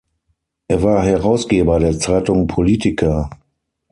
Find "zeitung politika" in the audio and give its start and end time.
1.99-3.29